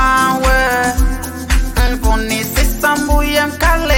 my 0.00 0.38
way. 0.44 0.92
Mfunisisa 1.94 2.96
mbuye 2.96 3.46
mkale 3.46 3.89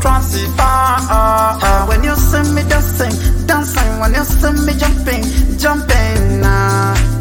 transfer. 0.00 1.88
When 1.88 2.04
you 2.04 2.14
see 2.16 2.52
me 2.52 2.62
dancing, 2.68 3.14
dancing, 3.46 4.00
when 4.00 4.14
you 4.14 4.24
see 4.24 4.52
me 4.66 4.72
jumping, 4.78 5.24
jumping, 5.58 6.44
uh. 6.44 7.18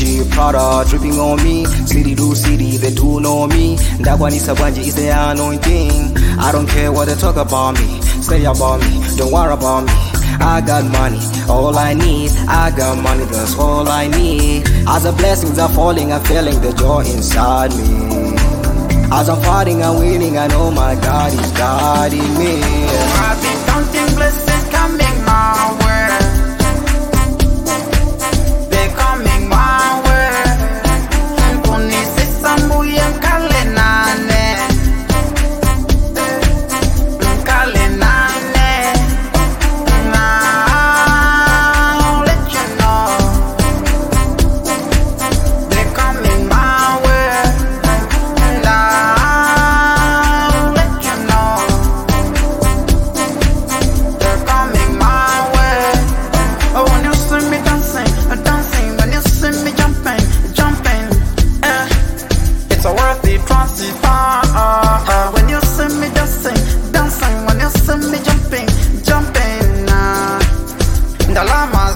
Gucci, 0.00 0.30
Prada, 0.30 0.88
dripping 0.88 1.18
on 1.18 1.42
me. 1.44 1.66
City 1.86 2.14
to 2.14 2.34
city, 2.34 2.78
they 2.78 2.94
do 2.94 3.20
know 3.20 3.46
me. 3.46 3.76
That 4.00 4.18
one 4.18 4.32
is 4.32 4.48
a 4.48 4.54
bungee, 4.54 4.78
is 4.78 4.94
the 4.94 5.08
anointing. 5.08 6.16
I 6.38 6.52
don't 6.52 6.66
care 6.66 6.90
what 6.90 7.08
they 7.08 7.14
talk 7.14 7.36
about 7.36 7.78
me. 7.78 8.00
Say 8.22 8.44
about 8.44 8.80
me, 8.80 9.00
don't 9.16 9.30
worry 9.30 9.52
about 9.52 9.84
me. 9.84 9.92
I 10.40 10.62
got 10.62 10.90
money, 10.90 11.20
all 11.48 11.76
I 11.76 11.92
need. 11.92 12.30
I 12.48 12.70
got 12.74 12.96
money, 13.02 13.24
that's 13.24 13.58
all 13.58 13.88
I 13.88 14.06
need. 14.06 14.66
As 14.88 15.02
the 15.02 15.12
blessings 15.12 15.58
are 15.58 15.68
falling, 15.68 16.12
I'm 16.12 16.24
feeling 16.24 16.60
the 16.62 16.72
joy 16.72 17.00
inside 17.00 17.70
me. 17.72 18.36
As 19.12 19.28
I'm 19.28 19.42
fighting 19.42 19.82
and 19.82 19.98
winning, 19.98 20.38
I 20.38 20.46
know 20.46 20.70
my 20.70 20.94
God 20.94 21.32
is 21.32 21.52
guiding 21.52 22.38
me. 22.38 22.62
I've 22.62 23.42
been 23.42 24.49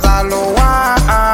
I 0.07 0.29
don't. 0.29 1.34